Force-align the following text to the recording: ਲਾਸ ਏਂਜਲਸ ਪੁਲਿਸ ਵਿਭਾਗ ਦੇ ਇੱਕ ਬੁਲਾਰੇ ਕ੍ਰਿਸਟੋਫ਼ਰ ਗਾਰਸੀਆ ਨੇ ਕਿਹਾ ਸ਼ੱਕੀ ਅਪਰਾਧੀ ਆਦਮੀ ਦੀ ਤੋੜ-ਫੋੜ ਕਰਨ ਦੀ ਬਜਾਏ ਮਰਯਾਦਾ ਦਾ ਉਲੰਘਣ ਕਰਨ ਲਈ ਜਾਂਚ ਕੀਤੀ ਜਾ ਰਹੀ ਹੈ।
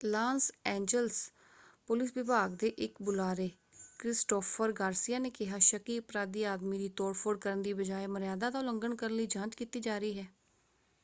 ਲਾਸ 0.03 0.51
ਏਂਜਲਸ 0.67 1.17
ਪੁਲਿਸ 1.89 2.11
ਵਿਭਾਗ 2.15 2.51
ਦੇ 2.51 2.67
ਇੱਕ 2.77 2.95
ਬੁਲਾਰੇ 3.01 3.49
ਕ੍ਰਿਸਟੋਫ਼ਰ 3.99 4.71
ਗਾਰਸੀਆ 4.71 5.19
ਨੇ 5.19 5.29
ਕਿਹਾ 5.29 5.59
ਸ਼ੱਕੀ 5.59 5.99
ਅਪਰਾਧੀ 5.99 6.43
ਆਦਮੀ 6.43 6.77
ਦੀ 6.77 6.89
ਤੋੜ-ਫੋੜ 6.89 7.37
ਕਰਨ 7.39 7.61
ਦੀ 7.61 7.73
ਬਜਾਏ 7.73 8.07
ਮਰਯਾਦਾ 8.07 8.49
ਦਾ 8.49 8.59
ਉਲੰਘਣ 8.59 8.95
ਕਰਨ 8.95 9.15
ਲਈ 9.15 9.27
ਜਾਂਚ 9.27 9.55
ਕੀਤੀ 9.55 9.79
ਜਾ 9.79 9.97
ਰਹੀ 9.97 10.19
ਹੈ। 10.19 10.27